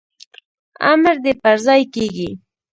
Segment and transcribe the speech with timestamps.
[0.91, 2.29] امر دي پرځای کیږي